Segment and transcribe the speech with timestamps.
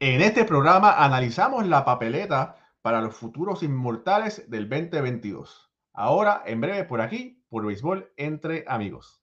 [0.00, 5.72] En este programa analizamos la papeleta para los futuros inmortales del 2022.
[5.92, 9.20] Ahora, en breve, por aquí, por Béisbol entre amigos.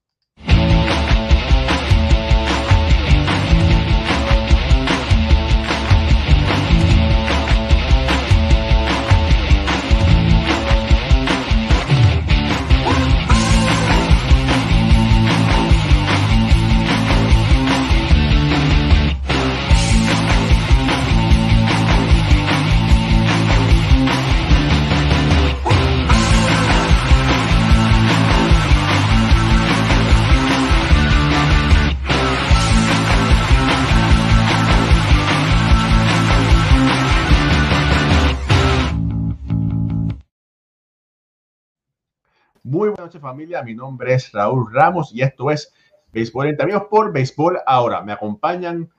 [42.76, 45.72] Muy buenas noches familia, mi nombre es Raúl Ramos y esto es
[46.12, 48.02] Béisbol entre amigos por Béisbol Ahora.
[48.02, 48.90] Me acompañan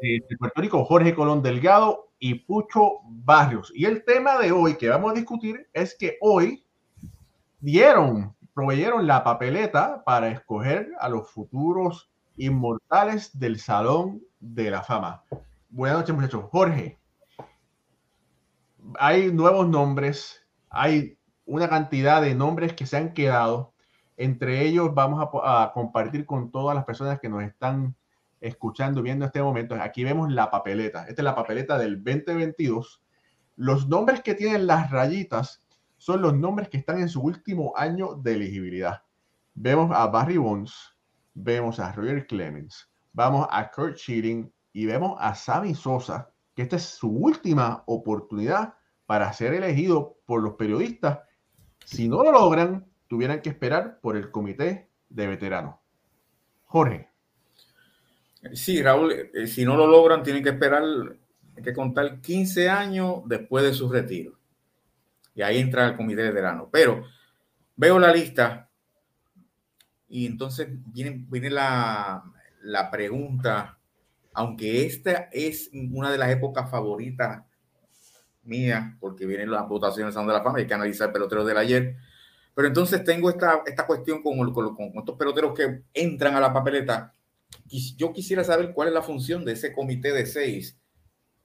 [0.00, 3.70] de Puerto Rico Jorge Colón Delgado y Pucho Barrios.
[3.74, 6.64] Y el tema de hoy que vamos a discutir es que hoy
[7.60, 15.22] dieron, proveyeron la papeleta para escoger a los futuros inmortales del Salón de la Fama.
[15.68, 16.44] Buenas noches muchachos.
[16.50, 16.98] Jorge,
[18.98, 23.74] hay nuevos nombres, hay una cantidad de nombres que se han quedado.
[24.16, 27.96] Entre ellos vamos a, compartir con todas las personas que nos están
[28.40, 29.74] escuchando, viendo este momento.
[29.74, 31.06] Aquí vemos la papeleta.
[31.08, 33.02] Esta es la papeleta del 2022.
[33.56, 35.64] Los nombres que tienen las rayitas
[35.96, 39.02] son los nombres que están en su último año de elegibilidad.
[39.54, 40.96] Vemos a Barry Bonds,
[41.34, 46.76] vemos a Roger Clemens, vamos a Kurt Schilling y vemos a Sammy Sosa, que esta
[46.76, 48.74] es su última oportunidad
[49.06, 51.20] para ser elegido por los periodistas
[51.84, 55.76] si no lo logran, tuvieran que esperar por el comité de veteranos.
[56.64, 57.08] Jorge.
[58.52, 60.82] Sí, Raúl, eh, si no lo logran, tienen que esperar,
[61.56, 64.38] hay que contar 15 años después de su retiro.
[65.34, 66.68] Y ahí entra el comité de veteranos.
[66.70, 67.04] Pero
[67.76, 68.68] veo la lista
[70.08, 72.22] y entonces viene, viene la,
[72.62, 73.78] la pregunta,
[74.32, 77.42] aunque esta es una de las épocas favoritas
[78.44, 81.96] mía, porque vienen las votaciones de la fama, hay que analizar el pelotero del ayer.
[82.54, 86.52] Pero entonces tengo esta, esta cuestión con, con, con, estos peloteros que entran a la
[86.52, 87.12] papeleta.
[87.96, 90.78] Yo quisiera saber cuál es la función de ese comité de seis,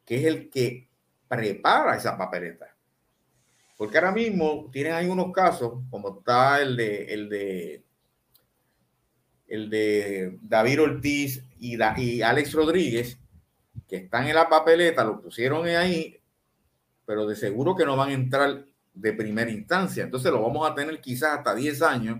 [0.05, 0.87] que es el que
[1.27, 2.75] prepara esa papeleta.
[3.77, 7.83] Porque ahora mismo tienen ahí unos casos, como está el de, el de,
[9.47, 13.17] el de David Ortiz y, y Alex Rodríguez,
[13.87, 16.18] que están en la papeleta, lo pusieron ahí,
[17.09, 20.03] pero de seguro que no van a entrar de primera instancia.
[20.03, 22.19] Entonces lo vamos a tener quizás hasta 10 años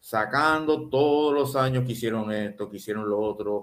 [0.00, 3.62] sacando todos los años que hicieron esto, que hicieron lo otro.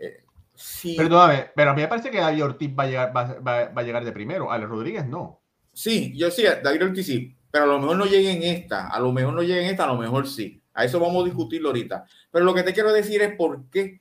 [0.00, 0.96] Eh, sí.
[0.96, 4.04] Perdóname, pero a mí me parece que David Ortiz va a llegar, va, a llegar
[4.04, 5.40] de primero, Alex Rodríguez no.
[5.72, 8.98] Sí, yo sí, David Ortiz sí, pero a lo mejor no llegue en esta, a
[8.98, 10.60] lo mejor no llegue en esta, a lo mejor sí.
[10.74, 12.04] A eso vamos a discutirlo ahorita.
[12.32, 14.00] Pero lo que te quiero decir es por qué,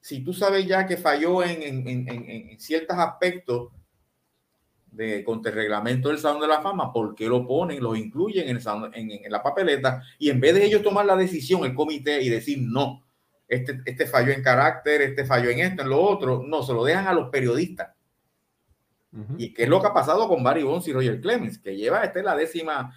[0.00, 3.72] si tú sabes ya que falló en, en, en, en ciertos aspectos,
[4.92, 8.48] de contra el reglamento del Salón de la Fama, ¿por qué lo ponen, lo incluyen
[8.48, 8.60] en,
[8.94, 10.02] en, la papeleta?
[10.18, 13.04] Y en vez de ellos tomar la decisión, el comité, y decir no,
[13.48, 16.84] este, este falló en carácter, este falló en esto, en lo otro, no, se lo
[16.84, 17.90] dejan a los periodistas.
[19.36, 22.04] Y qué es lo que ha pasado con Barry Bonds y Roger Clemens, que lleva,
[22.04, 22.94] esta es la décima,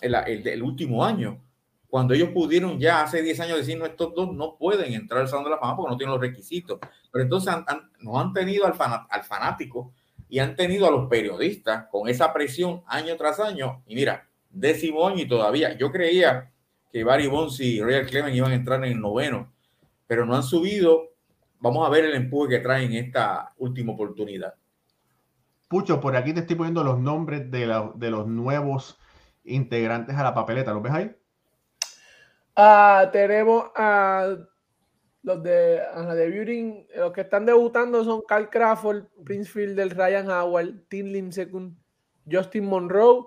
[0.00, 1.42] el, el, último año,
[1.88, 5.28] cuando ellos pudieron ya hace 10 años decir, no, estos dos no pueden entrar al
[5.28, 6.78] Salón de la Fama porque no tienen los requisitos.
[7.10, 7.52] Pero entonces
[7.98, 8.74] no han tenido al,
[9.10, 9.92] al fanático
[10.28, 13.82] y han tenido a los periodistas con esa presión año tras año.
[13.86, 15.76] Y mira, décimo año y todavía.
[15.76, 16.50] Yo creía
[16.90, 19.52] que Barry Bonds y Royal Clemens iban a entrar en el noveno,
[20.06, 21.10] pero no han subido.
[21.58, 24.54] Vamos a ver el empuje que traen esta última oportunidad.
[25.68, 28.98] Pucho, por aquí te estoy poniendo los nombres de, de los nuevos
[29.44, 30.72] integrantes a la papeleta.
[30.72, 31.16] ¿Los ves ahí?
[32.54, 34.36] Ah, tenemos a
[35.26, 35.82] los de
[36.14, 41.74] debuting, los que están debutando son Carl Crawford, Prince Fielder, Ryan Howard, Tim Lincecum,
[42.30, 43.24] Justin Monroe,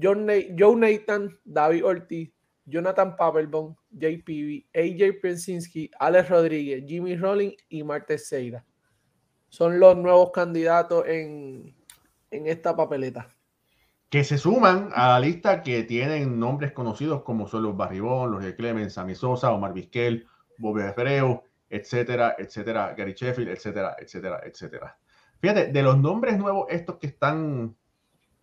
[0.00, 0.28] John
[0.58, 2.30] Joe Nathan, David Ortiz,
[2.66, 8.62] Jonathan Papelbon, JPV, AJ Pensinski, Alex Rodríguez, Jimmy Rollins y Marte Seira.
[9.48, 11.74] Son los nuevos candidatos en,
[12.30, 13.26] esta papeleta.
[14.10, 18.44] Que se suman a la lista que tienen nombres conocidos como son los Barribón, los
[18.44, 20.26] de Clemens, Sammy Sosa, Omar Vizquel,
[20.58, 24.98] Bobby Abreu, etcétera, etcétera, Gary Sheffield, etcétera, etcétera, etcétera.
[25.40, 27.76] Fíjate, de los nombres nuevos, estos que están,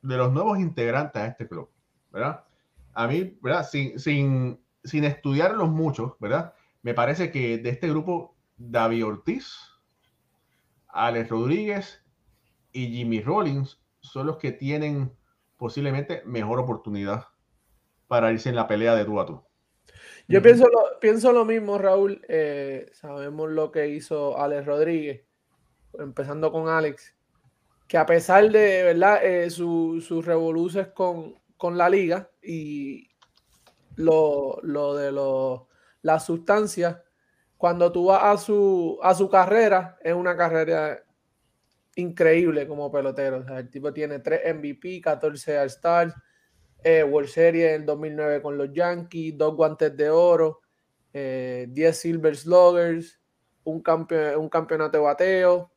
[0.02, 1.70] de los nuevos integrantes a este club,
[2.12, 2.44] ¿verdad?
[2.94, 3.68] A mí, ¿verdad?
[3.70, 6.54] Sin, sin, sin estudiarlos mucho, ¿verdad?
[6.82, 9.56] Me parece que de este grupo, David Ortiz,
[10.88, 12.04] Alex Rodríguez
[12.72, 15.16] y Jimmy Rollins son los que tienen
[15.58, 17.28] posiblemente mejor oportunidad
[18.08, 19.44] para irse en la pelea de tú a tú.
[20.30, 22.22] Yo pienso lo, pienso lo mismo, Raúl.
[22.30, 25.24] Eh, sabemos lo que hizo Alex Rodríguez,
[25.98, 27.16] empezando con Alex,
[27.88, 33.10] que a pesar de verdad eh, sus revoluciones con, con, la liga y
[33.96, 35.68] lo, lo de lo,
[36.04, 36.98] las sustancias,
[37.58, 41.04] cuando tú vas a su, a su carrera, es una carrera
[41.96, 43.44] increíble como pelotero.
[43.58, 46.14] el tipo tiene 3 MVP, 14 All-Stars,
[46.84, 50.62] eh, World Series en 2009 con los Yankees, dos guantes de oro,
[51.14, 53.20] 10 eh, Silver Sluggers,
[53.64, 53.84] un,
[54.38, 55.72] un campeonato de bateo.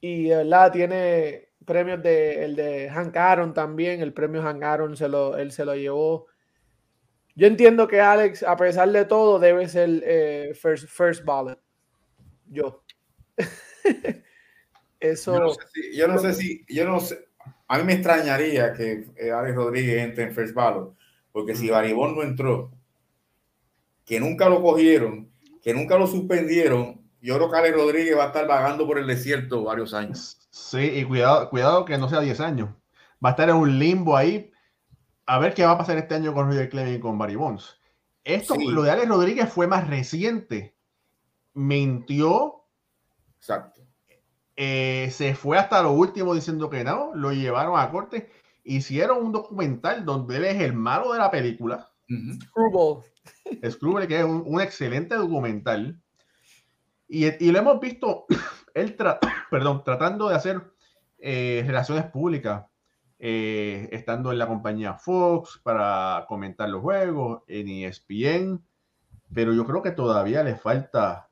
[0.00, 5.08] Y de tiene premios de el de Hank Aaron también, el premio Hank Aaron se
[5.08, 6.26] lo, él se lo llevó.
[7.34, 11.60] Yo entiendo que Alex, a pesar de todo, debe ser eh, first, first ballot.
[12.46, 12.82] Yo.
[15.00, 15.54] Eso.
[15.92, 17.28] Yo no sé si, yo no sé,
[17.68, 20.94] a mí me extrañaría que eh, Alex Rodríguez entre en first ballot,
[21.32, 22.72] porque si Baribón no entró,
[24.04, 25.30] que nunca lo cogieron,
[25.62, 29.06] que nunca lo suspendieron, yo creo que Alex Rodríguez va a estar vagando por el
[29.06, 30.38] desierto varios años.
[30.50, 32.70] Sí, y cuidado, cuidado que no sea 10 años.
[33.24, 34.52] Va a estar en un limbo ahí.
[35.26, 37.78] A ver qué va a pasar este año con Roger Clemens y con Barry Bonds.
[38.22, 40.76] Esto, lo de Alex Rodríguez fue más reciente.
[41.54, 42.64] Mintió.
[43.38, 43.75] Exacto.
[44.56, 48.30] Eh, se fue hasta lo último diciendo que no, lo llevaron a corte,
[48.64, 51.90] hicieron un documental donde él es el malo de la película.
[52.08, 53.04] Screwball.
[53.70, 56.00] Screwball, que es un, excelente documental.
[57.08, 58.26] Y, y, lo hemos visto,
[58.74, 58.96] él
[59.50, 60.62] perdón, tratando de hacer
[61.18, 62.66] eh, relaciones públicas,
[63.18, 68.64] eh, estando en la compañía Fox para comentar los juegos, en ESPN,
[69.32, 71.28] pero yo creo que todavía le falta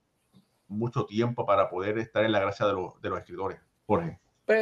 [0.75, 3.61] mucho tiempo para poder estar en la gracia de, los escritores.
[3.87, 4.19] Jorge.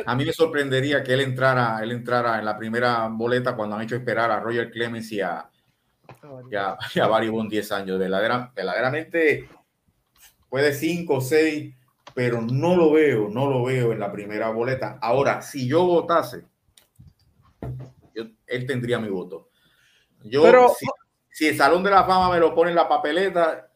[0.06, 3.82] A mí me sorprendería que él entrara, él entrara en la primera boleta cuando han
[3.82, 5.50] hecho esperar a Roger Clemens y a,
[6.50, 6.55] y
[7.00, 7.99] a, Barry Bond 10 años.
[7.99, 9.49] verdaderamente
[10.49, 11.75] puede 5 o 6,
[12.14, 14.99] pero no lo veo, no lo veo en la primera boleta.
[15.00, 16.44] Ahora, si yo votase,
[18.47, 19.49] él tendría mi voto.
[20.25, 20.44] Yo,
[20.79, 20.87] si,
[21.31, 23.72] si, el Salón de la Fama me lo pone en la papeleta,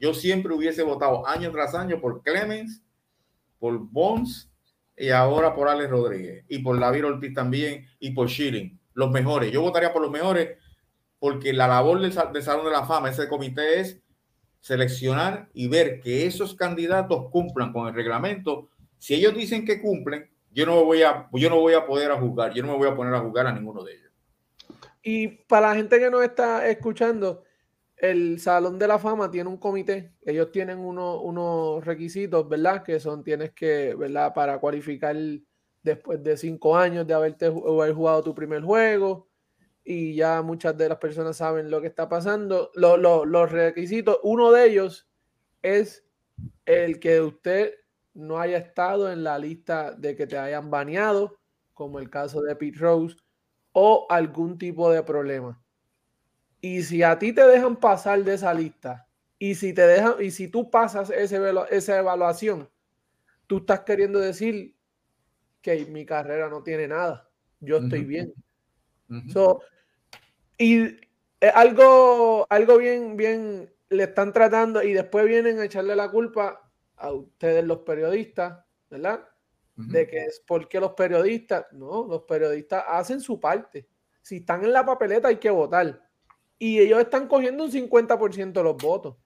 [0.00, 2.82] yo siempre hubiese votado año tras año por Clemens,
[3.58, 4.50] por Bonds
[4.96, 8.80] y ahora por Alex Rodríguez y por David Ortiz también y por Schilling.
[8.94, 9.52] Los mejores.
[9.52, 10.56] Yo votaría por los mejores
[11.18, 14.00] porque la labor del, Salón de la Fama, ese comité es
[14.60, 18.70] seleccionar y ver que esos candidatos cumplan con el reglamento.
[18.98, 22.18] Si ellos dicen que cumplen, yo no voy a, yo no voy a poder a
[22.18, 24.10] juzgar, yo no me voy a poner a juzgar a ninguno de ellos.
[25.02, 27.44] Y para la gente que nos está escuchando,
[28.00, 32.82] el Salón de la Fama tiene un comité, ellos tienen unos requisitos, ¿verdad?
[32.82, 34.32] Que son, tienes que, ¿verdad?
[34.32, 35.14] Para cualificar
[35.82, 39.28] después de cinco años de haberte haber jugado tu primer juego
[39.84, 42.70] y ya muchas de las personas saben lo que está pasando.
[42.74, 45.06] los requisitos, uno de ellos
[45.62, 46.06] es
[46.64, 47.74] el que usted
[48.14, 51.38] no haya estado en la lista de que te hayan baneado,
[51.74, 53.16] como el caso de Pete Rose,
[53.72, 55.62] o algún tipo de problema.
[56.60, 59.08] Y si a ti te dejan pasar de esa lista,
[59.38, 61.40] y si te dejan, y si tú pasas ese,
[61.70, 62.68] esa evaluación,
[63.46, 64.76] tú estás queriendo decir
[65.62, 67.28] que mi carrera no tiene nada.
[67.60, 68.34] Yo estoy bien.
[70.58, 71.00] y
[71.54, 77.10] algo, algo bien, bien le están tratando, y después vienen a echarle la culpa a
[77.12, 79.26] ustedes, los periodistas, ¿verdad?
[79.76, 83.88] De que es porque los periodistas, no, los periodistas hacen su parte.
[84.20, 86.09] Si están en la papeleta hay que votar
[86.60, 89.16] y ellos están cogiendo un 50% de los votos.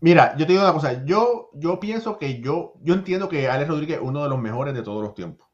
[0.00, 3.68] Mira, yo te digo una cosa, yo, yo pienso que yo, yo entiendo que Alex
[3.68, 5.48] Rodríguez es uno de los mejores de todos los tiempos.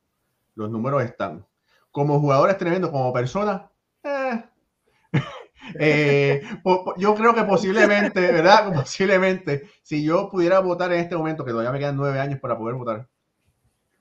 [0.54, 1.46] Los números están.
[1.90, 3.70] Como jugador es tremendo, como persona,
[4.04, 4.44] eh.
[5.78, 6.42] Eh,
[6.98, 8.74] yo creo que posiblemente, ¿verdad?
[8.74, 12.58] Posiblemente, si yo pudiera votar en este momento, que todavía me quedan nueve años para
[12.58, 13.08] poder votar,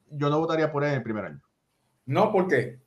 [0.10, 1.42] yo no votaría por él en el primer año.
[2.08, 2.82] No, ¿por qué?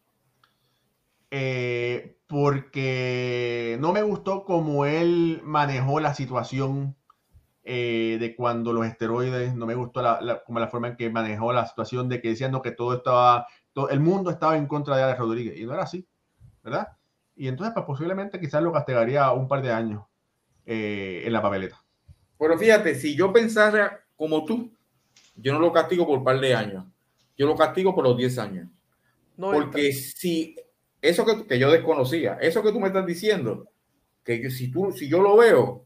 [1.37, 6.95] Eh, porque no me gustó cómo él manejó la situación
[7.65, 11.53] eh, de cuando los esteroides, no me gustó la, como la forma en que manejó
[11.53, 15.03] la situación de que diciendo que todo estaba, todo, el mundo estaba en contra de
[15.03, 16.07] Alex Rodríguez, y no era así,
[16.63, 16.87] ¿verdad?
[17.35, 20.05] Y entonces, pues posiblemente quizás lo castigaría un par de años
[20.65, 21.83] eh, en la papeleta.
[22.39, 24.73] Pero fíjate, si yo pensara como tú,
[25.35, 26.85] yo no lo castigo por un par de años,
[27.37, 28.69] yo lo castigo por los 10 años.
[29.37, 30.55] porque si
[31.05, 33.69] eso que, yo desconocía, eso que tú me estás diciendo,
[34.25, 35.85] que si, tú, si yo lo veo,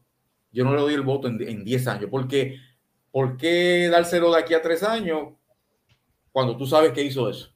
[0.49, 2.57] yo no le doy el voto en, 10 años, porque
[3.11, 5.33] ¿por qué dárselo de aquí a tres años
[6.31, 7.53] cuando tú sabes que hizo eso?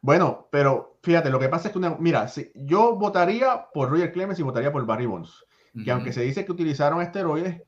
[0.00, 4.38] Bueno, pero fíjate, lo que pasa es que, mira, si, yo votaría por Roger Clemens
[4.38, 5.44] y votaría por Barry Bonds,
[5.84, 7.62] que aunque se dice que utilizaron esteroides,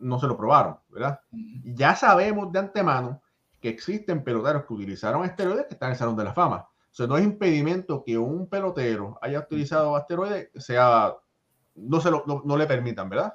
[0.00, 1.20] no se lo probaron, ¿verdad?
[1.62, 3.22] Ya sabemos de antemano
[3.60, 6.68] que existen peloteros que utilizaron esteroides que están en el Salón de la Fama.
[6.94, 11.12] O sea, no es impedimento que un pelotero haya utilizado esteroides, sea,
[11.74, 13.34] no, se lo, no, le permitan, ¿verdad?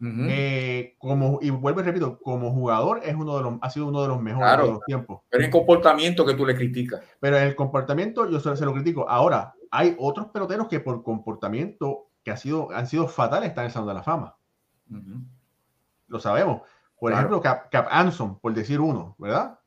[0.00, 4.00] Eh, como, y vuelvo y repito, como jugador es uno de los, ha sido uno
[4.00, 5.20] de los mejores de los tiempos.
[5.28, 7.02] Pero el comportamiento que tú le criticas.
[7.20, 9.06] Pero el comportamiento yo se, se, lo critico.
[9.06, 13.66] Ahora, hay otros peloteros que por comportamiento que ha sido, han sido fatales están en
[13.66, 14.34] el Salón de la Fama.
[16.08, 16.62] Lo sabemos.
[16.98, 19.58] Por ejemplo, Cap, Cap, Anson, por decir uno, ¿verdad?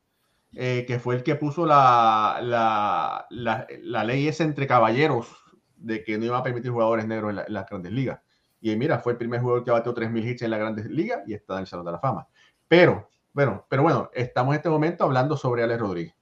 [0.54, 5.28] Eh, que fue el que puso la, la, la, ley esa entre caballeros
[5.76, 8.20] de que no iba a permitir jugadores negros en, las grandes ligas.
[8.60, 11.34] Y mira, fue el primer jugador que bateó 3.000 hits en las grandes ligas y
[11.34, 12.26] está en el Salón de la Fama.
[12.66, 16.14] Pero, bueno, pero bueno, estamos en este momento hablando sobre Alex Rodríguez.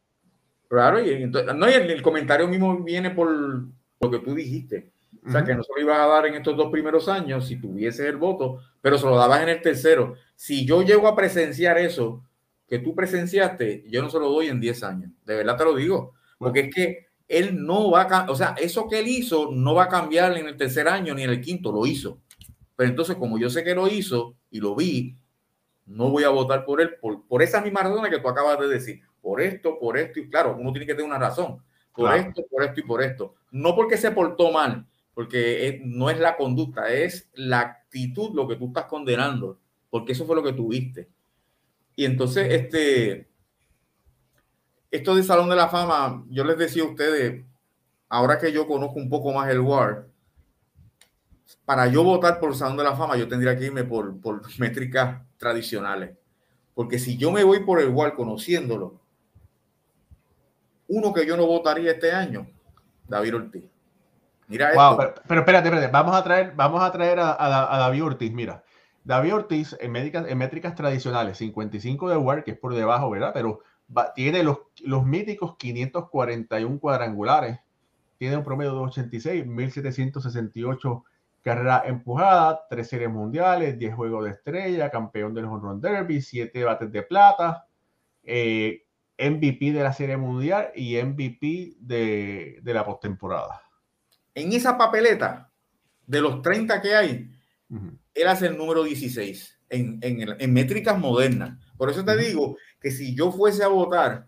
[0.69, 4.91] Claro, y entonces, no, y el, comentario mismo viene por lo que tú dijiste.
[5.27, 7.57] O sea, que no se lo ibas a dar en estos dos primeros años si
[7.57, 10.15] tuviese el voto, pero se lo dabas en el tercero.
[10.35, 12.23] Si yo llego a presenciar eso
[12.67, 15.11] que tú presenciaste, yo no se lo doy en 10 años.
[15.25, 16.15] De verdad te lo digo.
[16.39, 19.85] Porque es que él no va a, o sea, eso que él hizo no va
[19.85, 22.21] a cambiar en el tercer año ni en el quinto, lo hizo.
[22.77, 25.17] Pero entonces, como yo sé que lo hizo y lo vi,
[25.87, 28.69] no voy a votar por él por, por esa misma razón que tú acabas de
[28.69, 29.01] decir.
[29.21, 31.63] Por esto, por esto, y claro, uno tiene que tener una razón.
[31.93, 33.35] Por esto, por esto y por esto.
[33.51, 38.57] No porque se portó mal, porque no es la conducta, es la actitud lo que
[38.57, 39.59] tú estás condenando,
[39.89, 41.09] porque eso fue lo que tuviste.
[41.97, 43.29] Y entonces, este,
[44.91, 47.45] esto de Salón de la Fama, yo les decía a ustedes,
[48.09, 50.07] ahora que yo conozco un poco más el WAR,
[51.65, 55.23] para yo votar por Salón de la Fama, yo tendría que irme por, por métricas
[55.39, 56.17] tradicionales.
[56.75, 59.01] Porque si yo me voy por el WAR conociéndolo,
[60.89, 62.47] uno que yo no votaría este año,
[63.09, 63.65] David Ortiz.
[64.49, 68.63] Mira wow, pero, espérate, espérate, vamos a traer, vamos a, traer a, David Ortiz, mira.
[69.07, 73.31] David Ortiz en, métricas, en métricas tradicionales, 55 de WAR, que es por debajo, ¿verdad?
[73.33, 73.61] Pero
[74.15, 77.59] tiene los, los míticos 541 cuadrangulares,
[78.19, 81.05] tiene un promedio de 86, 1768
[81.43, 86.65] carreras empujadas, 3 series mundiales, 10 juegos de estrella, campeón del Home Run Derby, 7
[86.65, 87.67] bates de plata,
[88.25, 88.85] eh,
[89.19, 93.63] MVP de la serie mundial y MVP de, de la postemporada
[94.37, 95.51] en esa papeleta
[96.07, 97.33] de los 30 que hay,
[98.17, 101.59] él hace el número 16 en, en, métricas modernas.
[101.77, 104.27] Por eso te digo que si yo fuese a votar,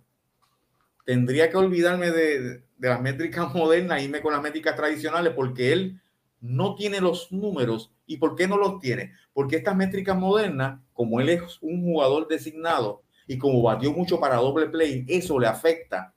[1.04, 5.72] tendría que olvidarme de, de, las métricas modernas y irme con las métricas tradicionales porque
[5.72, 6.00] él
[6.40, 7.92] no tiene los números.
[8.06, 9.12] ¿Y por qué no los tiene?
[9.32, 14.36] Porque estas métricas modernas, como él es un jugador designado y como batió mucho para
[14.36, 16.14] doble play, eso le afecta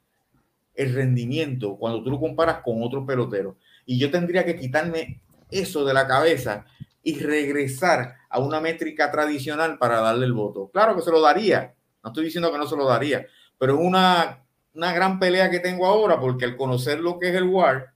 [0.73, 5.83] el rendimiento cuando tú lo comparas con otros peloteros y yo tendría que quitarme eso
[5.85, 6.65] de la cabeza
[7.03, 10.69] y regresar a una métrica tradicional para darle el voto.
[10.71, 13.25] Claro que se lo daría, no estoy diciendo que no se lo daría,
[13.57, 17.35] pero es una, una gran pelea que tengo ahora porque al conocer lo que es
[17.35, 17.93] el WAR,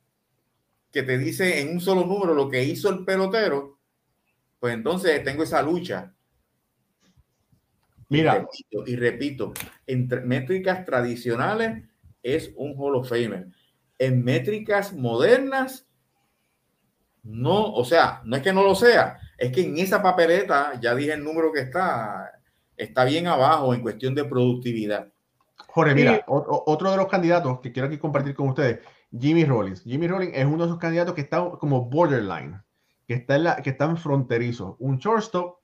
[0.92, 3.80] que te dice en un solo número lo que hizo el pelotero,
[4.60, 6.14] pues entonces tengo esa lucha.
[8.10, 8.36] Mira.
[8.36, 9.54] Y repito, y repito
[9.88, 11.84] entre métricas tradicionales
[12.24, 13.48] es un Hall of Famer
[14.00, 15.85] en métricas modernas,
[17.26, 20.94] no, o sea, no es que no lo sea, es que en esa papeleta, ya
[20.94, 22.40] dije el número que está,
[22.78, 25.08] está bien abajo en cuestión de productividad.
[25.68, 28.80] Jorge, mira, otro de los candidatos que quiero aquí compartir con ustedes,
[29.18, 29.84] Jimmy Rollins.
[29.84, 32.62] Jimmy Rollins es uno de esos candidatos que está como borderline,
[33.08, 34.78] que está en, la, que está en fronterizo.
[34.80, 35.58] Un shortstop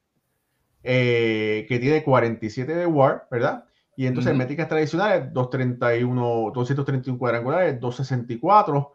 [0.84, 3.66] eh, que tiene 47 de WAR, ¿verdad?
[3.96, 8.94] Y entonces, en métricas tradicionales, 231, 231 cuadrangulares, 264.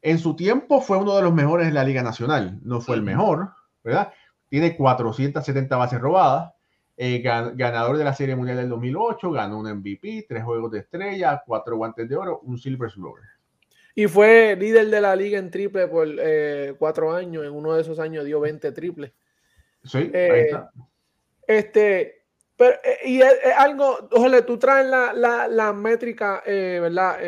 [0.00, 2.58] En su tiempo fue uno de los mejores en la Liga Nacional.
[2.62, 3.50] No fue el mejor,
[3.82, 4.12] ¿verdad?
[4.48, 6.52] Tiene 470 bases robadas.
[7.00, 11.40] Eh, ganador de la Serie Mundial del 2008, ganó un MVP, tres juegos de estrella,
[11.46, 13.24] cuatro guantes de oro, un Silver Slugger.
[13.94, 17.44] Y fue líder de la liga en triple por eh, cuatro años.
[17.44, 19.12] En uno de esos años dio 20 triples.
[19.84, 20.70] Sí, ahí eh, está.
[21.46, 22.24] Este,
[22.56, 27.18] pero, eh, y es, algo, ojalá, tú traes la, la, la métrica, ¿verdad?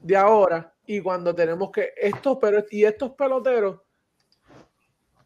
[0.00, 3.80] De ahora, y cuando tenemos que, estos, pero, y estos peloteros,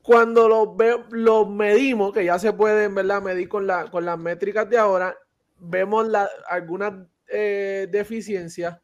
[0.03, 3.23] cuando los, ve, los medimos, que ya se pueden, ¿verdad?
[3.23, 5.17] Medir con, la, con las métricas de ahora,
[5.59, 6.93] vemos la, algunas
[7.27, 8.79] deficiencias,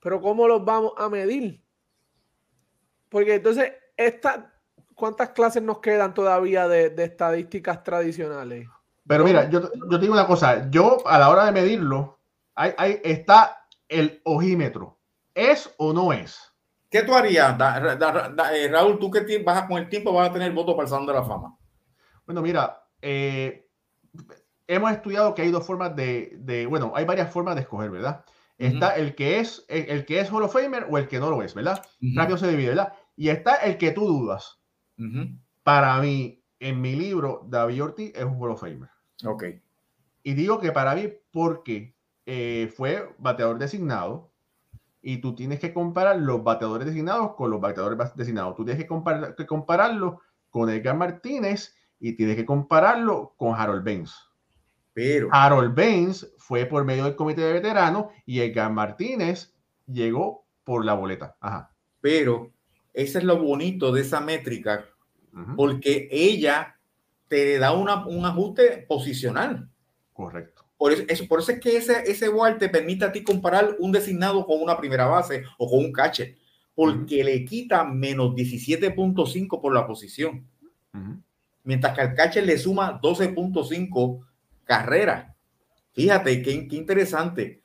[0.00, 1.62] pero ¿cómo los vamos a medir?
[3.08, 4.54] Porque entonces, esta,
[4.94, 8.68] ¿cuántas clases nos quedan todavía de, estadísticas tradicionales?
[9.06, 12.20] Pero mira, yo, yo te digo una cosa, yo a la hora de medirlo,
[12.54, 13.59] ahí, ahí está
[13.90, 14.98] el ojímetro.
[15.34, 16.52] ¿Es o no es?
[16.90, 18.98] ¿Qué tú harías, da- da- da- eh, Raúl?
[18.98, 21.12] Tú que vas a- con el tiempo vas a tener voto para el Salón de
[21.12, 21.56] la Fama.
[22.26, 23.68] Bueno, mira, eh,
[24.66, 28.24] hemos estudiado que hay dos formas de, de- bueno, hay varias formas de escoger, ¿verdad?
[28.58, 31.30] Está el que es el, el que es Hall of Famer o el que no
[31.30, 31.82] lo es, ¿verdad?
[32.02, 32.92] Ujú, Rápido se divide, ¿verdad?
[33.16, 34.60] Y está el que tú dudas.
[35.62, 38.90] Para mí, en mi libro, David Ortiz es un Hall of Famer.
[39.24, 39.44] Ok.
[40.22, 41.94] Y digo que para mí, porque
[42.32, 44.30] eh, fue bateador designado
[45.02, 48.54] y tú tienes que comparar los bateadores designados con los bateadores designados.
[48.54, 53.84] Tú tienes que, comparar, que compararlo con Edgar Martínez y tienes que compararlo con Harold
[53.84, 54.14] Baines.
[54.92, 59.52] Pero, Harold Baines fue por medio del comité de veteranos y Edgar Martínez
[59.86, 61.36] llegó por la boleta.
[61.40, 61.74] Ajá.
[62.00, 62.52] pero,
[62.92, 64.84] ese es lo bonito de esa métrica,
[65.56, 66.76] porque ella
[67.28, 69.68] te da una- un ajuste posicional.
[70.12, 70.59] Correcto.
[70.80, 73.76] Por eso, eso- por eso es que ese, ese WAR te permite a ti comparar
[73.80, 76.36] un designado con una primera base o con un catcher,
[76.74, 80.42] porque le quita menos 17.5 por la posición,
[81.64, 84.20] mientras que al catcher le suma 12.5
[84.64, 85.34] carreras.
[85.92, 87.60] Fíjate qué, qué interesante.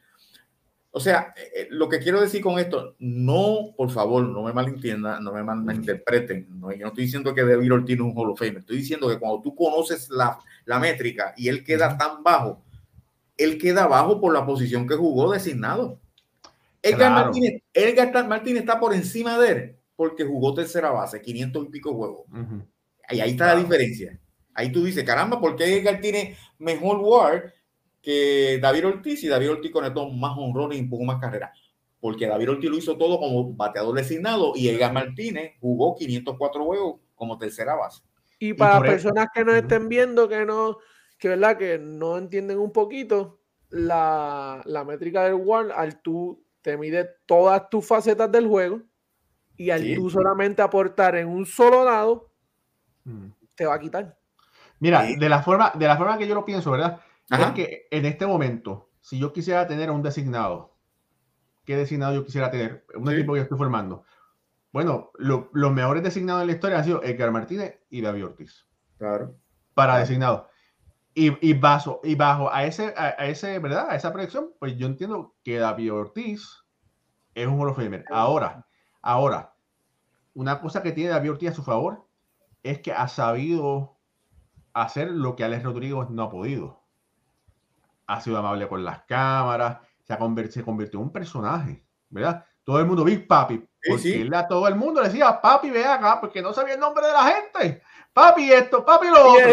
[0.92, 4.52] O sea, eh, eh, lo que quiero decir con esto, no, por favor, no me
[4.52, 6.48] malentiendan, no me mal- malinterpreten.
[6.60, 8.58] No, yo no estoy diciendo que David Ortiz no es un Hall of Famer.
[8.58, 12.62] Estoy diciendo que cuando tú conoces la, la métrica y él queda tan bajo,
[13.38, 16.00] él queda bajo por la posición que jugó designado.
[16.82, 17.26] Edgar, Claro.
[17.26, 21.94] Martínez, Edgar Martínez está por encima de él porque jugó tercera base, 500 y pico
[21.94, 22.26] juegos.
[23.10, 24.20] Y ahí está la diferencia.
[24.54, 27.54] Ahí tú dices, caramba, ¿por qué Edgar tiene mejor WAR
[28.02, 31.52] que David Ortiz y David Ortiz conectó más honrones y un poco más carrera?
[32.00, 37.00] Porque David Ortiz lo hizo todo como bateador designado y Edgar Martínez jugó 504 juegos
[37.16, 38.02] como tercera base.
[38.38, 39.52] Y para e- personas que Ujú.
[39.52, 40.78] estén viendo, que no,
[41.26, 43.40] que verdad, que no entienden un poquito,
[43.70, 48.82] la, la métrica del WAR, al tú te mide todas tus facetas del juego
[49.58, 49.96] y al Sí.
[49.96, 52.30] tú solamente aportar en un solo lado,
[53.08, 53.32] Ujú.
[53.56, 54.20] te va a quitar.
[54.80, 55.16] Mira, Sí.
[55.16, 57.00] de la forma, de la forma que yo lo pienso, ¿verdad?
[57.32, 57.48] Ajá.
[57.48, 60.76] Es que en este momento, si yo quisiera tener a un designado,
[61.66, 62.86] ¿qué designado yo quisiera tener?
[62.94, 63.14] Un Sí.
[63.16, 64.04] equipo que yo estoy formando.
[64.72, 68.64] Bueno, lo- los mejores designados en la historia han sido Edgar Martínez y David Ortiz
[69.00, 69.34] Claro.
[69.74, 70.06] para Claro.
[71.18, 73.90] Y, y, bajo, y bajo a ese, a, a ese, ¿verdad?
[73.90, 76.66] A esa proyección, pues yo entiendo que David Ortiz
[77.34, 78.04] es un Hall of Famer.
[78.12, 78.68] Ahora,
[79.02, 79.56] ahora,
[80.34, 82.06] una cosa que tiene David Ortiz a su favor
[82.64, 83.98] es que ha sabido
[84.74, 86.84] hacer lo que Alex Rodríguez no ha podido.
[88.08, 92.46] Ha sido amable con las cámaras, se, ha conver- se convirtió en un personaje, ¿verdad?
[92.66, 94.14] Todo el mundo, Big Papi, Sí, porque sí.
[94.22, 97.06] él a todo el mundo le decía, papi, ve acá, porque no sabía el nombre
[97.08, 97.84] de la gente.
[98.16, 99.52] Papi esto, papi lo otro.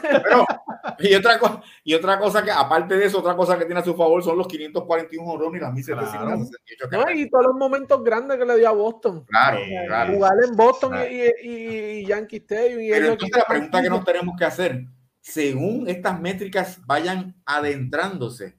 [0.00, 0.46] Pero,
[0.98, 3.84] y otra, cosa, y otra cosa que, aparte de eso, otra cosa que tiene a
[3.84, 6.88] su favor son los 541 honrones y las 1768 ¿no?
[6.90, 7.20] carreras.
[7.20, 9.26] Y todos los momentos grandes que le dio a Boston.
[9.26, 10.14] Claro, Eh, claro.
[10.14, 11.10] Jugar en Boston Claro.
[11.10, 12.80] y, y, y Yankee Stadium.
[12.80, 14.86] Y Pero entonces la pregunta que nos tenemos que hacer,
[15.20, 18.56] según estas métricas vayan adentrándose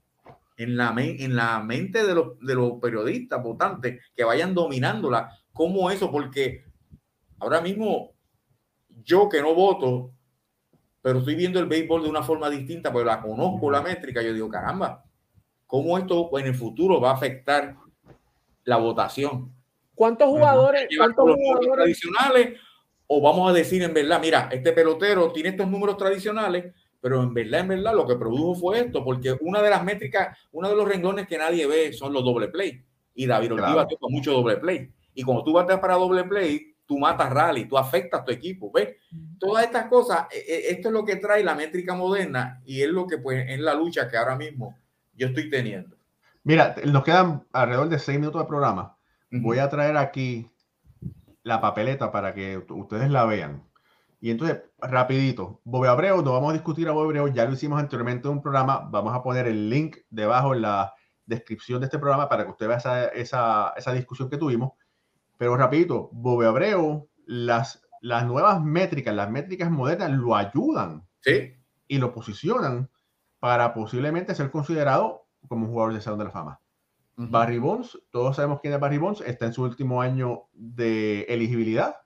[0.58, 5.90] en la, en la mente de los, de los periodistas votantes, que vayan dominándola, ¿cómo
[5.90, 6.12] eso?
[6.12, 6.66] Porque
[7.40, 8.13] ahora mismo
[9.04, 10.12] yo que no voto,
[11.02, 14.34] pero estoy viendo el béisbol de una forma distinta, pues la conozco la métrica, yo
[14.34, 15.04] digo, caramba,
[15.68, 17.76] ¿cómo esto en el futuro va a afectar
[18.64, 19.52] la votación?
[19.96, 20.88] ¿Cuántos jugadores?
[20.98, 21.74] ¿Cuántos los jugadores?
[21.74, 22.60] tradicionales
[23.08, 27.34] o vamos a decir en verdad, mira, este pelotero tiene estos números tradicionales, pero en
[27.34, 30.76] verdad, en verdad, lo que produjo fue esto, porque una de las métricas, uno de
[30.76, 32.82] los renglones que nadie ve son los doble play.
[33.14, 33.98] Y David Ortiz Claro.
[34.00, 34.90] con mucho doble play.
[35.14, 38.72] Y cuando tú bateas para doble play, tú matas rally, tú afectas a tu equipo,
[38.72, 38.98] ¿ves?
[39.40, 42.90] Todas estas cosas, eh, eh, esto es lo que trae la métrica moderna y es
[42.90, 44.78] lo que pues es la lucha que ahora mismo
[45.14, 45.96] yo estoy teniendo.
[46.44, 48.98] Mira, nos quedan alrededor de seis minutos de programa.
[49.32, 50.50] Voy a traer aquí
[51.42, 53.64] la papeleta para que ustedes la vean.
[54.20, 57.80] Y entonces, rapidito, Bobe Abreu, no vamos a discutir a Bobe Abreu, ya lo hicimos
[57.80, 60.94] anteriormente en un programa, vamos a poner el link debajo en la
[61.26, 64.74] descripción de este programa para que usted vea esa, esa, esa discusión que tuvimos.
[65.44, 71.52] Pero rapidito, Bobe Abreu, las, las nuevas métricas, las métricas modernas lo ayudan Sí,
[71.86, 72.90] y lo posicionan
[73.42, 76.62] para posiblemente ser considerado como un jugador de Salón de la Fama.
[77.18, 81.98] Barry Bonds, todos sabemos quién es Barry Bonds, está en su último año de elegibilidad.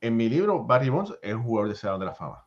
[0.00, 2.46] En mi libro, Barry Bonds es jugador de Salón de la Fama.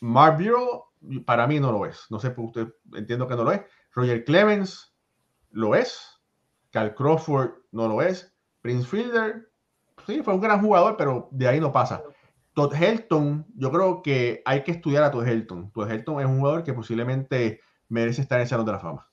[0.00, 0.84] Mark Bureau,
[1.26, 2.06] para mí no lo es.
[2.08, 3.60] No sé por usted, entiendo que no lo es.
[3.92, 4.96] Roger Clemens
[5.50, 6.18] lo es.
[6.70, 8.34] Cal Crawford no lo es.
[8.60, 9.50] Prince Fielder,
[10.06, 12.02] sí, fue un gran jugador, pero de ahí no pasa.
[12.54, 15.70] Todd Helton, yo creo que hay que estudiar a Todd Helton.
[15.70, 19.06] Todd Helton es un jugador que posiblemente merece estar en el Salón de la Fama.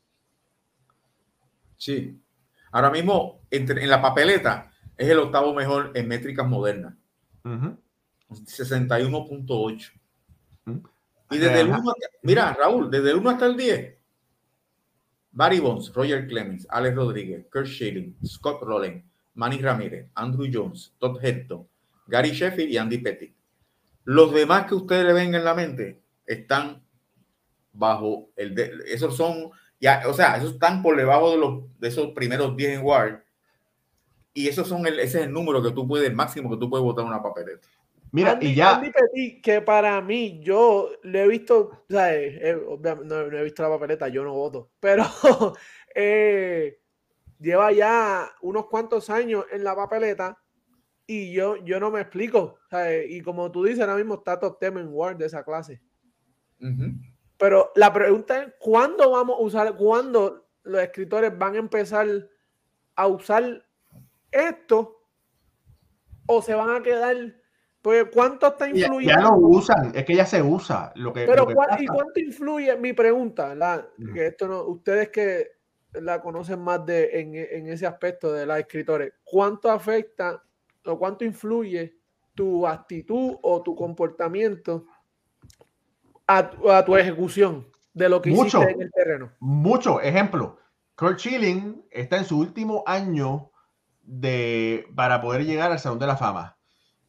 [1.78, 2.20] Sí.
[2.72, 6.96] Ahora mismo, en la papeleta, es el octavo mejor en métricas modernas.
[7.44, 9.92] 61.8.
[11.32, 13.96] Y desde el 1, mira, Raúl, desde el 1 hasta el 10,
[15.32, 19.04] Barry Bonds, Roger Clemens, Alex Rodríguez, Kurt Schilling, Scott Rowland,
[19.36, 21.68] Manny Ramírez, Andrew Jones, Todd Helton,
[22.08, 23.36] Gary Sheffield y Andy Pettit.
[24.04, 26.84] Los demás que ustedes le ven en la mente están
[27.74, 31.88] bajo el de, esos son ya, o sea, esos están por debajo de los de
[31.90, 33.20] esos primeros 10 en Ward.
[34.34, 36.70] Y esos son el, ese es el número que tú puedes, el máximo que tú
[36.70, 37.68] puedes votar una papeleta.
[38.12, 38.76] Mira, y ya.
[38.76, 42.12] Andy Petit, que para mí, yo le he visto, o sea,
[43.04, 45.04] no, he visto la papeleta, yo no voto, pero
[45.96, 46.80] eh,
[47.46, 50.42] lleva ya unos cuantos años en la papeleta
[51.06, 52.58] y yo, yo no me explico.
[53.08, 55.80] Y como tú dices, ahora mismo está top 10 en Word de esa clase.
[57.38, 62.08] Pero la pregunta es, ¿cuándo vamos a usar, cuándo los escritores van a empezar
[62.96, 63.64] a usar
[64.32, 65.04] esto
[66.26, 67.16] o se van a quedar...
[67.84, 69.22] Pues, ¿cuánto está influyendo?
[69.22, 70.92] Ya, lo usan, es que ya se usa.
[70.96, 71.46] Lo que, Pero,
[71.78, 72.76] ¿y cuánto influye?
[72.78, 75.55] Mi pregunta, la, que esto no, ustedes que
[76.02, 80.44] la conocen más de, en, en ese aspecto de los escritores, ¿cuánto afecta
[80.86, 81.98] o cuánto influye
[82.36, 84.86] tu actitud o tu comportamiento
[86.28, 89.32] a, tu ejecución de lo que mucho, hiciste en el terreno.
[89.40, 90.02] Mucho.
[90.02, 90.58] Ejemplo,
[90.96, 93.52] Kurt Schilling está en su último año
[94.02, 96.58] de, para poder llegar al Salón de la Fama.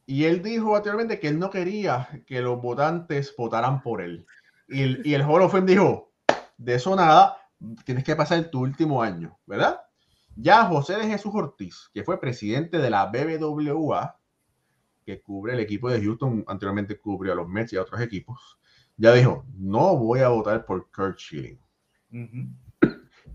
[0.06, 4.26] Y él dijo anteriormente que él no quería que los votantes votaran por él.
[4.68, 6.12] Y el, y el Hall of Fame dijo,
[6.56, 7.36] de eso nada,
[7.84, 9.80] tienes que pasar tu último año, ¿verdad?
[10.34, 14.18] Ya José de Jesús Ortiz, que fue presidente de la BBWA,
[15.04, 18.58] que cubre el equipo de Houston, anteriormente cubrió a los Mets y a otros equipos,
[18.96, 21.58] ya dijo, no voy a votar por Kurt Schilling.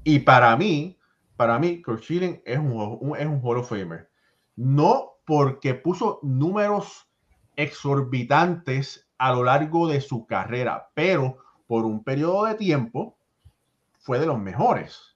[0.04, 1.00] Y para mí,
[1.36, 4.10] para mí, Kurt Schilling es un, es un Hall of Famer.
[4.56, 7.08] No porque puso números
[7.56, 13.18] exorbitantes a lo largo de su carrera, pero por un periodo de tiempo
[14.02, 15.12] fue de los mejores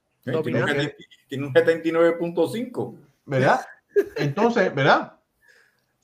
[1.28, 2.98] tiene un 79.5.
[3.24, 3.60] ¿Verdad?
[4.16, 5.18] Entonces, ¿verdad?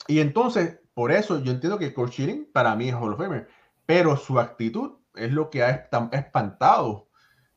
[0.08, 2.12] Y entonces, por eso yo entiendo que Kurt
[2.52, 3.46] para mí es Hall of Famer,
[3.86, 7.06] pero su actitud es lo que ha espantado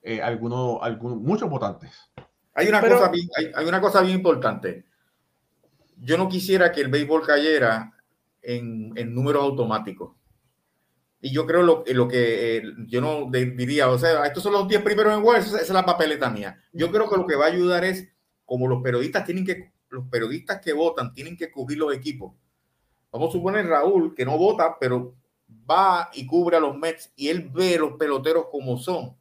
[0.03, 2.11] eh, algunos, algunos, muchos votantes.
[2.53, 4.85] Hay una, cosa bien, hay, una cosa bien importante.
[5.97, 7.91] Yo no quisiera que el béisbol cayera
[8.43, 10.11] en, en números automáticos.
[11.21, 14.67] Y yo creo lo, lo que eh, yo no diría, o sea, estos son los
[14.67, 16.61] 10 primeros en Word, esa, es la papeleta mía.
[16.71, 18.07] Yo creo que lo que va a ayudar es,
[18.45, 22.33] como los periodistas tienen que, los periodistas que votan tienen que cubrir los equipos.
[23.11, 25.15] Vamos a suponer Raúl, que no vota, pero
[25.69, 29.15] va y cubre a los Mets y él ve los peloteros como son.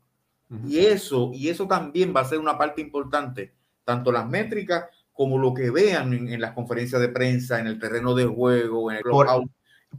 [0.66, 5.38] Y eso, y eso también va a ser una parte importante, tanto las métricas como
[5.38, 9.02] lo que vean en, las conferencias de prensa, en el terreno de juego, en el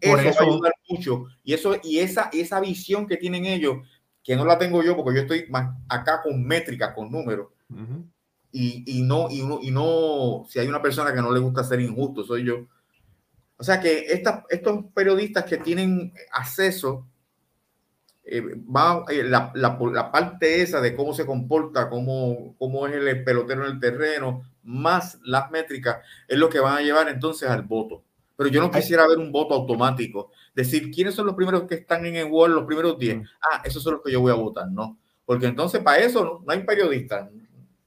[0.01, 1.25] eso, va a ayudar mucho.
[1.43, 3.77] Y, eso, y esa, esa visión que tienen ellos,
[4.23, 7.47] que no la tengo yo porque yo estoy más acá con métrica, con números.
[8.51, 11.63] y, y, no, y, no, y no, si hay una persona que no le gusta
[11.63, 12.67] ser injusto, soy yo.
[13.57, 17.07] O sea que estos periodistas que tienen acceso,
[18.23, 22.95] eh, va, eh, la, la, la, parte esa de cómo se comporta, cómo, cómo es
[22.95, 27.47] el pelotero en el terreno, más las métricas, es lo que van a llevar entonces
[27.47, 28.03] al voto.
[28.35, 30.31] Pero yo no quisiera ver un voto automático.
[30.53, 33.17] Decir, ¿quiénes son los primeros que están en el Word, los primeros 10?
[33.17, 33.23] Mm.
[33.41, 34.97] Ah, esos son los que yo voy a votar, ¿no?
[35.25, 37.29] Porque entonces para eso no, hay periodistas,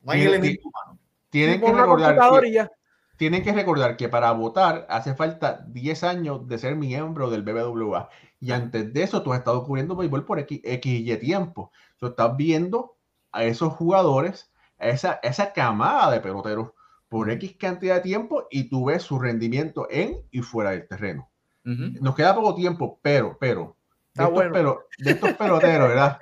[0.03, 0.99] no hay elemento humano.
[1.31, 2.69] Tienen que, recordar que,
[3.17, 8.09] tienen que recordar que para votar hace falta 10 años de ser miembro del BBWA.
[8.41, 11.71] Y antes de eso tú has estado cubriendo béisbol por X, y tiempo.
[11.99, 12.97] Tú estás viendo
[13.31, 16.71] a esos jugadores, a esa, esa camada de peloteros
[17.09, 21.31] por X cantidad de tiempo y tú ves su rendimiento en y fuera del terreno.
[21.65, 23.77] Nos queda poco tiempo, pero, pero,
[24.15, 26.19] de, estos, peloteros, ¿verdad?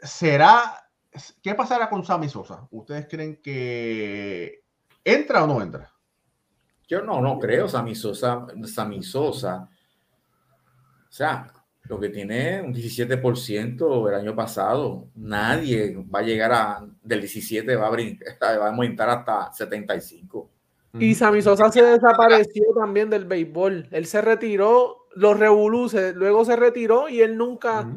[0.00, 0.74] ¿Será,
[1.40, 2.66] qué pasará con Sammy Sosa?
[2.72, 4.64] ¿Ustedes creen que
[5.04, 5.92] entra o no entra?
[6.88, 9.68] Yo no, no creo, Sammy Sosa, Sammy Sosa.
[11.08, 11.52] O sea,
[11.90, 15.08] lo que tiene un 17% el año pasado.
[15.16, 20.48] Nadie va a llegar a del 17, va a, brincar, va a aumentar hasta 75.
[21.00, 23.88] Y Sammy Sosa se desapareció también del béisbol.
[23.90, 27.90] Él se retiró, los revoluces, luego se retiró y él nunca.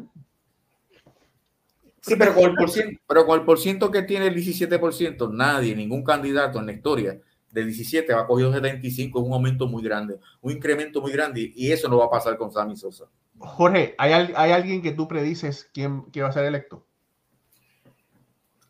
[2.00, 5.32] Sí, pero con, el por ciento, pero con el por ciento que tiene el 17%,
[5.32, 7.20] nadie, ningún candidato en la historia
[7.52, 11.52] de 17 va a cogido 75, es un aumento muy grande, un incremento muy grande
[11.54, 13.04] y eso no va a pasar con Sammy Sosa.
[13.38, 16.86] Jorge, ¿hay, ¿hay alguien que tú predices quién que va a ser electo?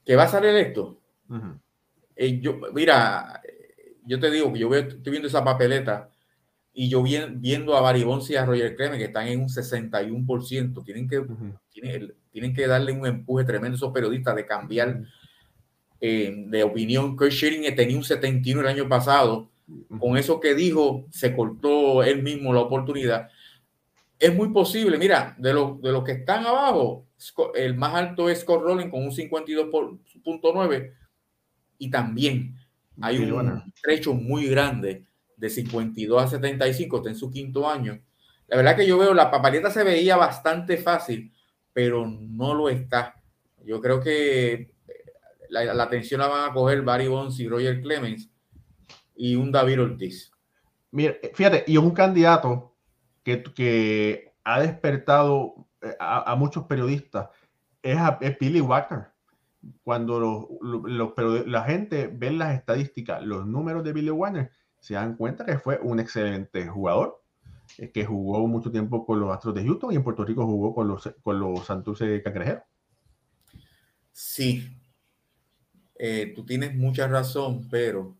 [0.04, 0.98] ¿Que va a ser electo?
[2.16, 3.40] Eh, yo, mira,
[4.04, 6.10] yo te digo que yo estoy viendo esa papeleta
[6.72, 11.08] y yo viendo a Baribonce y a Roger Clemens que están en un 61%, tienen
[11.08, 11.24] que,
[12.32, 15.02] tienen, que darle un empuje tremendo a esos periodistas de cambiar
[16.00, 17.16] eh, de opinión.
[17.16, 19.50] Kurt Schilling tenía un 71 el año pasado,
[19.98, 23.30] con eso que dijo, se cortó él mismo la oportunidad.
[24.24, 27.08] Es muy posible, mira, de los de los que están abajo,
[27.54, 30.94] el más alto es Scott Rowling con un 52.9
[31.76, 32.56] y también
[33.02, 35.04] hay un trecho muy grande
[35.36, 38.00] de 52 a 75, está en su quinto año.
[38.46, 41.30] La verdad que yo veo, la papaleta se veía bastante fácil,
[41.74, 43.20] pero no lo está.
[43.62, 44.70] Yo creo que eh,
[45.50, 48.30] la, atención la van a coger Barry Bonds y Roger Clemens
[49.14, 50.32] y un David Ortiz.
[50.92, 52.73] Mira, fíjate, y un candidato
[53.24, 57.30] que, ha despertado eh, a, muchos periodistas
[57.82, 57.98] es,
[58.38, 59.12] Billy Wacker.
[59.82, 60.48] Cuando
[61.46, 65.78] la gente ve las estadísticas, los números de Billy Wacker, se dan cuenta que fue
[65.82, 67.22] un excelente jugador,
[67.78, 70.74] eh, que jugó mucho tiempo con los Astros de Houston y en Puerto Rico jugó
[70.74, 72.64] con los, con los Santurce Cangrejeros.
[74.12, 74.78] Sí,
[75.96, 78.14] eh, tú tienes mucha razón, pero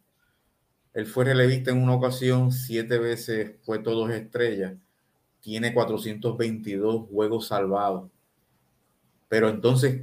[0.94, 4.74] él fue relevista en una ocasión, siete veces fue todos estrellas,
[5.44, 8.10] tiene 422 juegos salvados.
[9.28, 10.00] Pero entonces,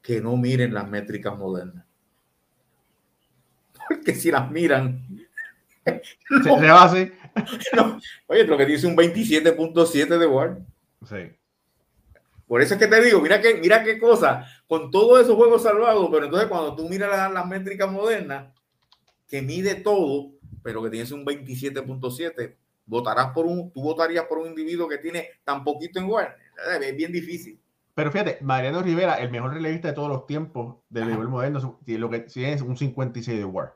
[0.00, 1.84] que no miren las métricas modernas.
[3.86, 5.04] Porque si las miran,
[6.42, 7.12] se,
[8.26, 10.58] Oye, lo que dice un 27.7 de Ward.
[11.06, 11.36] Sí.
[12.46, 15.62] Por eso es que te digo, mira qué, mira qué cosa, con todos esos juegos
[15.62, 18.54] salvados, pero entonces cuando tú miras las, métricas modernas,
[19.28, 20.32] que mide todo,
[20.62, 25.28] pero que tienes un 27.7, votarás por un, tú votarías por un individuo que tiene
[25.44, 26.32] tan poquito en Ward.
[26.80, 27.58] Es bien difícil.
[27.94, 32.10] Pero fíjate, Mariano Rivera, el mejor relevista de todos los tiempos del nivel moderno, lo
[32.10, 33.72] que tiene es un 56 de Ward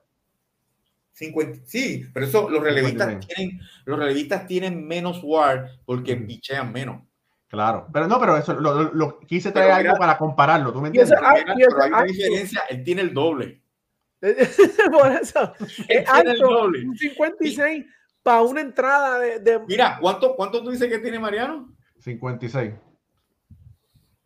[1.64, 7.02] sí, pero eso los relevistas tienen, los relevistas tienen menos WAR porque pichean menos.
[7.48, 11.14] Claro, pero no, pero eso lo, quise traer algo para compararlo, ¿tú me entiendes?
[11.14, 13.62] pero hay una diferencia, él tiene el doble.
[14.20, 15.52] Por eso,
[15.88, 16.88] es alto, el doble.
[16.88, 17.86] un 56
[18.26, 21.72] para una entrada de, Mira, ¿cuánto, ¿cuánto tú dices que tiene Mariano?
[22.00, 22.74] 56.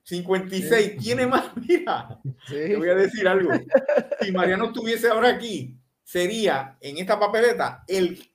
[0.04, 3.50] 56, tiene más, mira, te voy a decir algo.
[4.22, 8.26] Si Mariano estuviese ahora aquí, sería en esta papeleta el,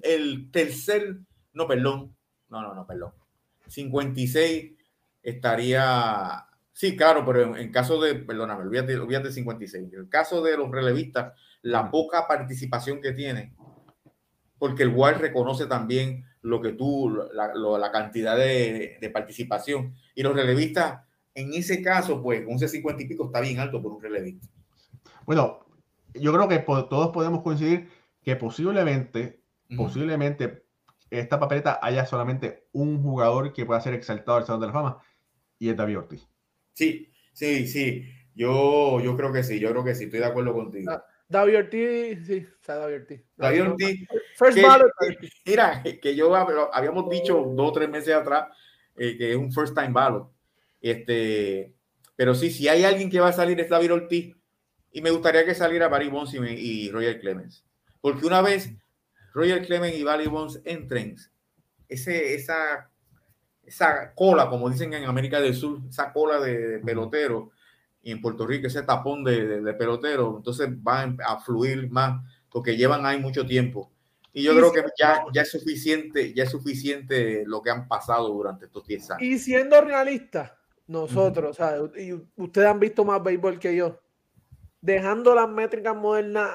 [0.00, 1.18] el tercer,
[1.52, 2.16] no, perdón,
[2.48, 3.12] no, no, no, perdón,
[3.66, 4.72] 56
[5.22, 10.56] estaría, sí, claro, pero en, caso de, perdóname, olvídate, olvídate 56, en el caso de
[10.56, 13.54] los relevistas, la poca participación que tiene,
[14.60, 20.22] porque el WAR reconoce también lo que tú, la, la cantidad de, de, participación, y
[20.22, 21.00] los relevistas,
[21.34, 24.46] en ese caso, pues, un C50 y pico está bien alto por un relevista.
[25.24, 25.66] Bueno,
[26.14, 27.88] yo creo que todos podemos coincidir
[28.22, 29.40] que posiblemente,
[29.76, 30.64] posiblemente
[31.08, 34.98] esta papeleta haya solamente un jugador que pueda ser exaltado al Salón de la Fama
[35.58, 36.28] y es David Ortiz.
[36.74, 38.12] Sí, sí, sí.
[38.34, 40.92] Yo, yo creo que sí, yo creo que sí, estoy de acuerdo contigo.
[40.92, 43.22] Ah, David Ortiz, sí, está David Ortiz.
[43.36, 44.08] David Ortiz.
[44.36, 44.58] First
[45.46, 48.48] Mira, que yo habíamos dicho dos o tres meses atrás
[48.96, 50.28] eh, que es un first time ballot.
[50.80, 51.72] Este,
[52.16, 54.36] pero sí, si hay alguien que va a salir es David Ortiz
[54.92, 57.64] y me gustaría que saliera Barry Bonds y, Roger Clemens.
[58.00, 58.70] Porque una vez
[59.32, 61.16] Roger Clemens y Barry Bonds entren,
[61.88, 62.90] ese, esa,
[63.62, 67.52] esa cola, como dicen en América del Sur, esa cola de, pelotero,
[68.02, 72.76] y en Puerto Rico ese tapón de, de, pelotero, entonces van a fluir más, porque
[72.76, 73.90] llevan ahí mucho tiempo.
[74.32, 78.28] Y yo creo que ya, ya es suficiente, ya es suficiente lo que han pasado
[78.28, 79.22] durante estos 10 años.
[79.22, 80.52] Y siendo realistas,
[80.86, 81.58] nosotros,
[81.96, 84.00] y ustedes han visto más béisbol que yo
[84.80, 86.50] dejando las métricas modernas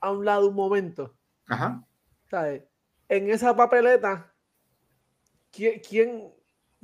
[0.00, 1.16] a un lado un momento.
[1.46, 1.84] Ajá.
[2.30, 2.62] ¿Sabes?
[3.08, 4.32] En esa papeleta,
[5.50, 6.33] ¿quién, quién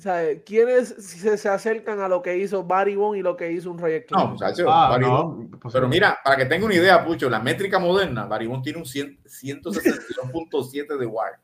[0.00, 0.40] ¿sabes?
[0.44, 3.78] ¿Quiénes se, se, acercan a lo que hizo Barry Bond y lo que hizo un
[3.78, 4.98] Roger No, muchachos, ah,
[5.60, 8.78] pues Pero mira, para que tenga una idea, Pucho, la métrica moderna, Barry Bond tiene
[8.78, 11.38] un 162.7 de WAR.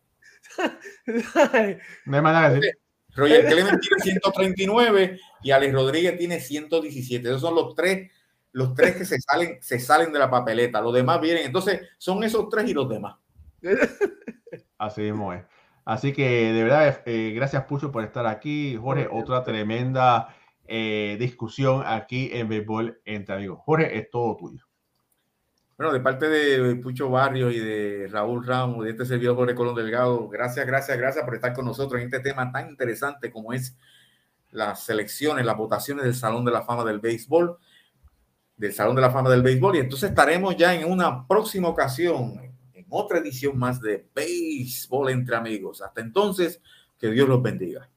[2.07, 2.79] no hay manera de decir.
[3.15, 7.29] Roger Clemens tiene 139 y Alex Rodríguez tiene 117.
[7.29, 8.11] Esos son los tres
[8.57, 11.45] los tres que se salen, se salen de la papeleta, los demás vienen.
[11.45, 13.17] Entonces, son esos tres y los demás.
[14.79, 15.45] Así mismo es.
[15.87, 18.77] Así que de verdad, eh, gracias Pucho por estar aquí.
[18.77, 23.61] Jorge, otra tremenda eh, discusión aquí en Béisbol entre amigos.
[23.65, 24.65] Jorge, es todo tuyo.
[25.79, 29.77] Bueno, de parte de Pucho Barrio y de Raúl Ramos, de este servidor Jorge Colón
[29.77, 33.77] Delgado, gracias, gracias, gracias por estar con nosotros en este tema tan interesante como es
[34.51, 37.59] las selecciones, las votaciones del Salón de la Fama del Béisbol,
[38.57, 39.77] del Salón de la Fama del Béisbol.
[39.77, 42.41] Y entonces estaremos ya en una próxima ocasión,
[42.89, 45.83] otra edición más de Béisbol entre amigos.
[45.83, 46.61] Hasta entonces,
[46.99, 47.91] que Dios los bendiga.